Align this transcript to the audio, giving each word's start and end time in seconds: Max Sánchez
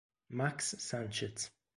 Max 0.29 0.73
Sánchez 0.81 1.53